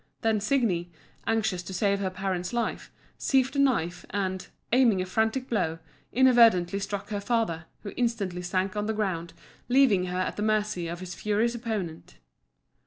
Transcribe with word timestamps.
Then 0.21 0.39
Signi, 0.39 0.89
anxious 1.27 1.61
to 1.61 1.75
save 1.75 1.99
her 1.99 2.09
parent's 2.09 2.53
life, 2.53 2.91
seized 3.19 3.55
a 3.55 3.59
knife, 3.59 4.03
and, 4.09 4.47
aiming 4.73 4.99
a 4.99 5.05
frantic 5.05 5.47
blow, 5.47 5.77
inadvertently 6.11 6.79
struck 6.79 7.09
her 7.09 7.21
father, 7.21 7.65
who 7.83 7.93
instantly 7.95 8.41
sank 8.41 8.75
on 8.75 8.87
the 8.87 8.93
ground, 8.95 9.33
leaving 9.69 10.05
her 10.05 10.17
at 10.17 10.37
the 10.37 10.41
mercy 10.41 10.87
of 10.87 11.01
his 11.01 11.13
furious 11.13 11.53
opponent. 11.53 12.15